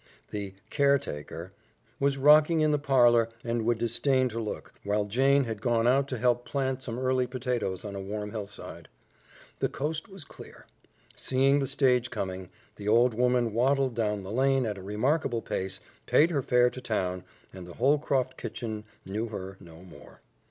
[0.31, 1.51] The "caretaker"
[1.99, 6.07] was rocking in the parlor and would disdain to look, while Jane had gone out
[6.07, 8.89] to help plant some early potatoes on a warm hillside.
[9.59, 10.65] The coast was clear.
[11.15, 15.81] Seeing the stage coming, the old woman waddled down the lane at a remarkable pace,
[16.07, 17.23] paid her fare to town,
[17.53, 20.21] and the Holcroft kitchen knew her no more.